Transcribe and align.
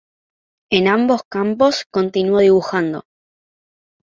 En 0.71 0.87
ambos 0.87 1.21
campos, 1.29 1.85
continuó 1.91 2.39
dibujando. 2.39 3.05